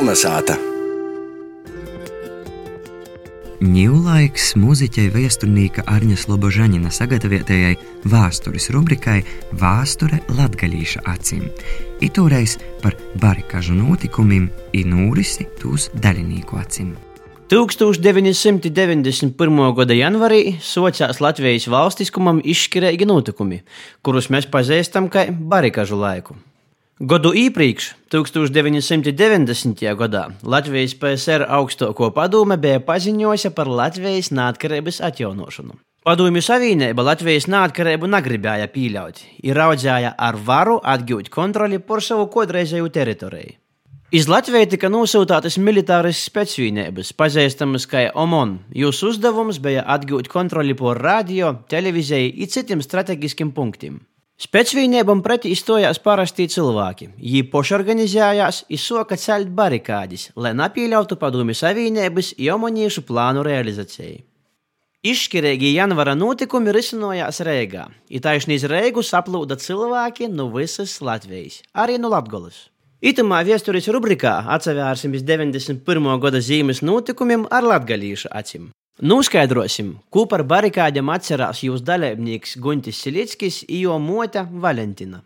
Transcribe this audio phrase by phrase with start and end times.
[0.00, 0.54] Kolnesāta!
[3.60, 7.74] Ņūlaiks mūziķei viesturnīka Arņa Slobožaņina sagatavotajai
[8.08, 9.20] vēstures rubrikai
[9.60, 11.52] Vēsture latgaļīša acīm.
[12.00, 14.48] Itūreiz par barikažu notikumiem
[14.80, 16.96] Inūrisi tūs daļinīku acīm.
[17.52, 19.36] 1991.
[19.76, 23.68] gada janvārī sākās Latvijas valstiskumam izšķirīgi notikumi,
[24.00, 26.40] kurus mēs pazīstam kā barikažu laiku.
[27.00, 29.78] Gadu iepriekš, 1990.
[29.96, 35.78] gadā, Latvijas PSR augstāko padome bija paziņojusi par Latvijas neatkarības atjaunošanu.
[36.04, 42.92] Padomju Savienība Latvijas neatkarību negribēja pieļaut, ir raudzēja ar varu atgūt kontroli pār savu kodreizēju
[42.92, 43.56] teritoriju.
[44.12, 48.58] Iz Latviju tika nosūtītas militāras spēcvienības, pazīstamas kā OMON.
[48.76, 54.02] Jūsu uzdevums bija atgūt kontroli pār radio, televīziju un citiem strateģiskiem punktiem.
[54.40, 57.10] Spēcvīniebam pretī stojās parasti cilvēki.
[57.20, 64.22] Viņi pašorganizējās un soka celt barikādes, lai nepieļautu padomju savienības jomoniešu plānu realizāciju.
[65.04, 67.86] Izšķirīgi janvāra notikumi risinājās Rīgā.
[68.24, 72.66] Taisnība Rīgu saplūda cilvēki no visas Latvijas, arī no Latvijas.
[73.00, 76.12] Itamā vēstures rubrikā atsevērsim 91.
[76.20, 78.72] gada zīmes notikumiem ar latgalīšu acīm.
[78.98, 85.22] Noskaidrosim, ko par barikādiem atcerās jūsu dalībnieks Guntis Silickis jo mote Valentina.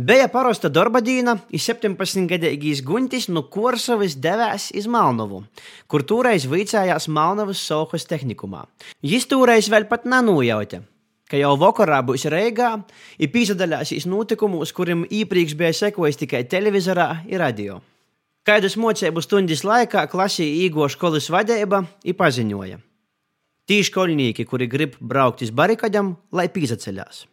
[0.00, 5.42] Bija parasta darba diena, un 17-gadīgais Guntis no Korsavas devās uz Malnovu,
[5.84, 8.62] kur toreiz vicējās Malnovas Sohas tehnikumā.
[9.04, 10.80] Viņš toreiz vēl pat nenojauta,
[11.28, 17.40] ka jau vakarā būs Reigā, un pīsadalāsīs notikumos, kuriem iepriekš bija sekojis tikai televizorā un
[17.44, 17.82] radio.
[18.45, 22.77] Kādas mocību stundas laikā klasī īgo skolas vadība ir paziņoja.
[23.65, 27.23] Tī skolnieki, kuri grib braukt uz barikadām, lai pīzaceļās.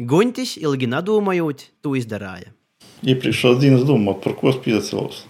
[0.00, 2.54] Guntis, ilgi nedomājot, to izdarīja.
[3.04, 5.20] Iepriekšējās dienas domāt, par ko es pīzacēlos.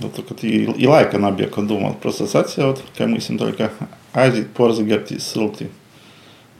[0.00, 3.68] Nu, tā kā ir laika nebija, kad domāt, просто atcelt, ka mēs esam tikai
[4.16, 5.68] aiziet porzagartīs silti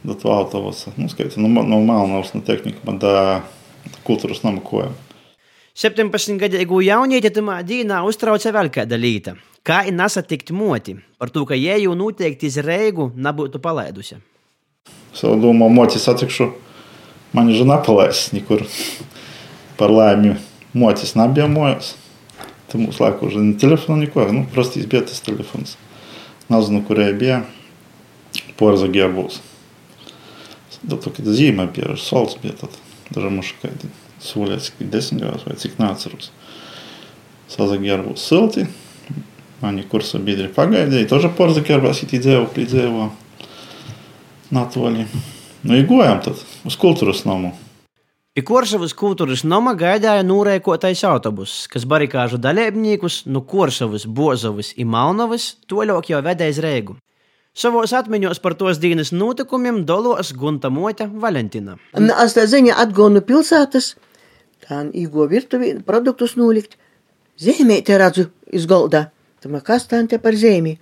[0.03, 0.93] do to autobusa.
[0.99, 3.13] Nu, skaita, no, no Malnavas, no tehnika, man da
[4.07, 4.43] kultūras
[5.74, 9.32] Septempäsningade igång jaunietit ima dīnā uztrauca vēl kāda līta.
[9.66, 14.20] Kā ir nesatikt moti, par to, ka jei jau noteikti izreigu nebūtu palaidusi.
[15.18, 16.46] Savu domu moti satikšu,
[17.34, 18.62] mani žena palaids nekur.
[19.74, 20.36] Par laimi
[20.78, 21.96] motis nebijamojos.
[22.70, 25.74] Tai mūsų laiko už ne telefoną, nieko, nu, prastai įsbėtas telefonas.
[26.54, 27.42] Nazinu, kurie įbėjo,
[28.46, 29.42] e pora zagėjo bus.
[30.86, 32.78] Dėl to, kad zima apie, aš sols bėtat,
[33.10, 33.74] dar muškai.
[33.82, 33.94] Tai.
[34.23, 36.31] kaidīt solīts, ka desmit gados vai cik neatceros.
[37.49, 38.67] Sazagēru būs silti.
[39.61, 43.09] Mani kursa biedri pagaidīja, тоже porzakārbās itī dzīvokļi dzīvo
[44.51, 45.05] Natoli.
[45.63, 47.51] Nu, iegojām tad uz kultūras namu.
[48.33, 55.55] Pie Korsavas kultūras nama gaidīja nūrēkotais autobuss, kas barikāžu dalībniekus no Korsavas, Bozovas un Malnovas
[55.67, 56.95] toļok jau vedēja Rēgu.
[57.59, 61.75] Savos atmiņos par tos dienas notikumiem dolos Gunta Moķa Valentina.
[61.97, 63.97] Es tā ziņā atgūnu pilsētas,
[64.64, 66.78] tā īgo virtuvī produktus nolikt.
[67.40, 69.08] Zīmē te redzu iz golda.
[69.42, 70.78] Tamā kas tā te par zīmi?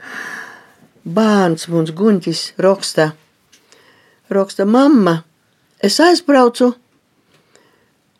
[1.03, 3.13] Bērns mums Guntis raksta.
[4.31, 5.25] Raksta mamma,
[5.83, 6.71] es aizbraucu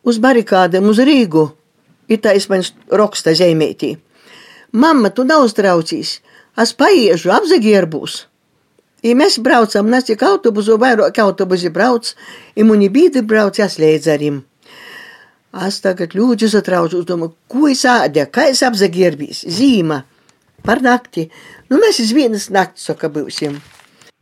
[0.03, 1.47] uz barikādēm uz Rīgu.
[2.11, 3.95] Ir tā man raksta zīmētī.
[4.73, 6.21] Mamma, tu neuztraucīs,
[6.59, 8.27] es paiešu apzagierbūs.
[9.03, 12.15] I mēs braucam, nes tik autobusu, vairāk autobusi brauc,
[12.57, 14.52] i muni bīdi brauc, es līdz ar viņiem.
[15.53, 19.99] Es tagad ļoti satraucos, domāju, ko es ēdu, kā es apzaģērbīs, zīma
[20.65, 21.27] par nakti.
[21.69, 23.59] Nu, mēs iz vienas nakts saka būsim.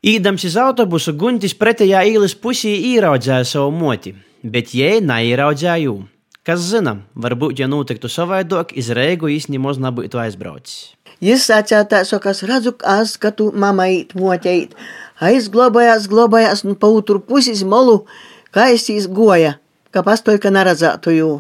[0.03, 5.95] Īdams uz autobusu, Guntis pretējā īles pusī ieraudzēja savu moti, bet jē, neieraudzēja jū.
[6.43, 10.97] Kas zina, varbūt, ja notiktu savādāk, iz Reigu īstenībā nebūtu aizbraucis.
[11.23, 14.75] Jis sacīja, ka es redzu, kas skatu mammai moteit.
[15.21, 18.07] Aizglabājās, glabājās, un pa otru pusi molu,
[18.51, 19.61] kā es izgoja
[19.95, 21.31] ka pastoja, ka neredzētu jū.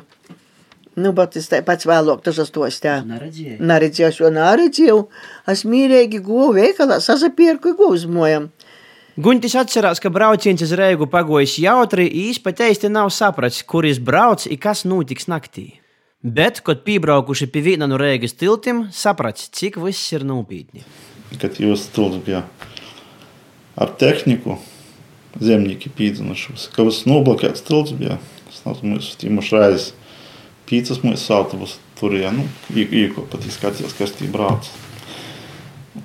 [1.00, 2.98] Nu, bet es pats vēlāk tas stos tā.
[3.06, 3.58] Neredzēju.
[3.62, 4.98] Neredzēju, jo neredzēju.
[5.48, 8.50] Es mīrīgi guvu veikalā, sasapierku guvzmojam.
[9.20, 12.08] Guntis atcerās, ka brauciens uz Reigu pagojis jautri,
[12.44, 15.80] pat īsti nav sapratis, kur viņš brauc un kas notiks naktī.
[16.22, 20.84] Bet, kad piebraukuši pie viena no Reigas tiltiem, sapratis, cik viss ir nopietni.
[21.40, 22.42] Kad jūs tilts bija
[23.80, 24.58] ar tehniku,
[25.40, 28.18] zemnieki pīdzinušos, ka viss noblokēts tilts bija.
[28.50, 29.90] Mēs tīmaši reizes
[30.70, 34.70] pīcis mēs sātavas turienu, īko pat izskatījās karstī brāts.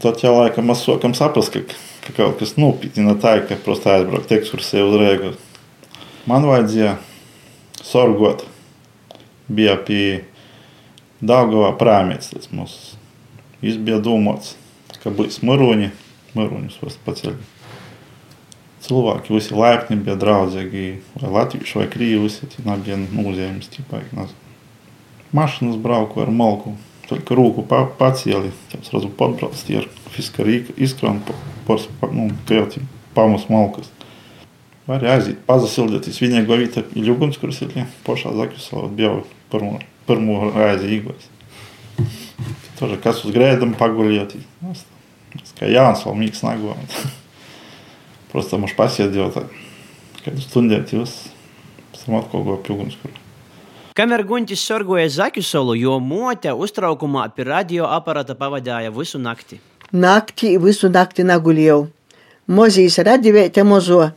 [0.01, 1.77] Tad jau laikam mēs sākam saprast, ka,
[2.07, 5.31] ka kaut kas nopietni nav tā, ka prosti aizbraukt ekskursiju uz Rīgu.
[6.25, 6.97] Man vajadzēja
[7.85, 8.47] sorgot.
[9.45, 10.25] Bija pie
[11.21, 12.95] Daugavā prāmēts, tas mums
[13.61, 14.55] bija domāts,
[15.03, 15.91] ka būs Maroņi,
[16.33, 17.37] Maroņus pats paceļ
[18.84, 20.84] Cilvēki visi laipni bija draudzīgi,
[21.20, 24.46] vai latvieši, vai krīvi, visi tie nebija nozīmes, tipā, nezinu.
[25.36, 26.72] Mašinas brauku ar malku,
[27.10, 31.20] только руку pa, pacēli, tad sразу подbrauc tie ar fiska rīka izkrām,
[31.66, 32.78] pors, nu, kajot
[33.14, 33.90] pamus malkas.
[34.86, 37.74] Var aiziet, pazasildīties vienīgo vietu ir ļugums, kuras ir
[38.06, 39.12] pošā Zakļuslavā, bija
[39.52, 39.78] pirmo,
[40.08, 41.28] pirmo reizi īgos.
[42.78, 44.38] Тоже kas uz grēdam paguļiet.
[45.58, 46.94] Kā Jānis vēl mīgs nagojot.
[48.34, 49.16] Просто можешь посидеть,
[50.24, 51.14] kādu stundēt jūs,
[51.94, 53.12] esam atkal go pjugums, kur.
[53.96, 59.58] Kamēr Guntis sorgoja Zakļusolu, jo mote uztraukumā pie radioaparāta pavadīja visu nakti.
[59.92, 61.88] Naktī visu nakti nagulėjau.
[62.46, 64.10] Mozijas radivēte mozo.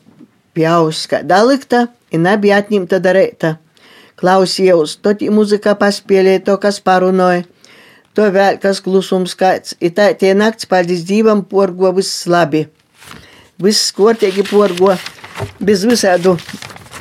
[0.53, 3.55] Pjauska dalikta, ir nebija atņemta darēta.
[4.21, 7.47] Klausījos, to tī muzika paspēlēja, to kas parunoja.
[8.13, 9.73] To vēl kas klusums kāds.
[9.81, 12.67] Ir tā tie nakts, paldies Dievam, porgo viss labi.
[13.58, 14.92] Viss kortīgi porgo,
[15.58, 16.36] bez visādu,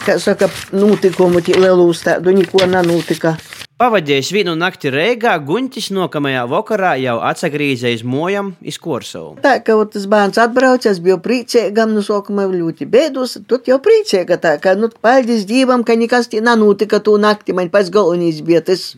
[0.01, 3.35] kā saka, notikumu, tī lelūs tādu, neko nanūtika.
[3.77, 9.35] Pavadījis vienu nakti Reigā, Guntis nākamajā vakarā jau atsagrīzējis mojam iz Korsovu.
[9.43, 14.41] Tā kā tas bērns atbrauc, es biju priecīgam, nu sākumā ļoti bēdus, tad jau priecīga
[14.41, 18.65] tā, ka, nu, paldies Dievam, ka nekas tī nanūtika tū nakti, man pats galvenīs bija
[18.65, 18.95] tas.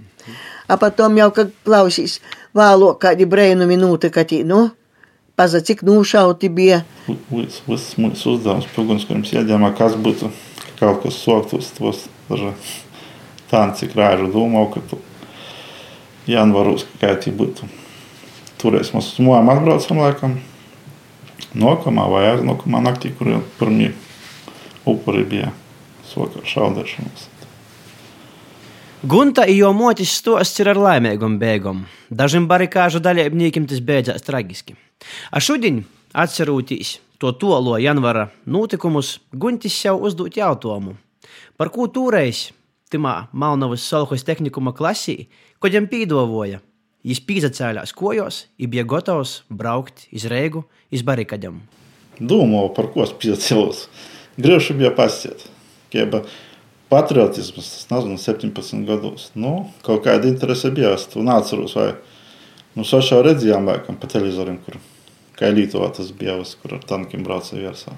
[0.71, 2.21] A potom jau, kad klausīs,
[2.55, 4.69] vēlāk kādi brēnumi notika tī, nu,
[5.39, 6.83] paza cik nūšauti bija.
[7.31, 7.63] Viss,
[7.95, 10.33] mūsu uzdevums, pjugums, kuriem sēdējām, kas būtu
[10.79, 12.51] kaut kas soktos, tos daži
[13.51, 14.99] tāds, cik rāžu domā, ka tu
[16.29, 17.67] janvaros, kā tī būtu.
[18.59, 20.37] Toreiz mēs uz mojām atbraucam laikam.
[21.55, 23.93] Nokamā vai aiznākamā naktī, kur pirmie
[24.85, 25.53] upuri bija
[26.05, 27.29] soka šaudēšanas.
[29.09, 31.85] Gunta i jo motis stosts ir ar laimīgam bēgam.
[32.11, 34.75] Dažiem barikāžu dalībniekiem tas beidzās tragiski.
[35.31, 40.95] A šodien, atcerūtīs to tolo janvara notikumus, Guntis jau uzdot jautājumu.
[41.59, 42.49] Par ko toreiz
[42.89, 45.27] Timā Malnavas Solhos tehnikuma klasī,
[45.59, 46.61] ko viņam pīdavoja.
[47.05, 51.61] Viņš pīzacēlās kojos, ir bija gatavs braukt iz Reigu, iz barikadam.
[52.19, 53.85] Domāju, par ko es piecēlos.
[54.39, 55.45] Griežu bija pastiet.
[55.93, 56.25] Kieba
[56.91, 59.29] patriotisms, tas nezinu, 17 gados.
[59.35, 60.95] Nu, kaut kāda interese bija.
[60.97, 61.93] Es to neatceros, vai
[62.77, 64.77] nu, sošā redzējām laikam pa televizoriem, kur
[65.39, 67.95] kā Lietuvā tas bija, kur ar tankiem brauca virsā.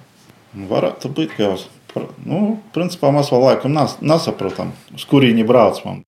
[0.71, 2.39] Varētu būt, ka jau, nu,
[2.75, 5.99] principā mēs vēl laikam nes, nesaprotam, uz kurīni brauc man.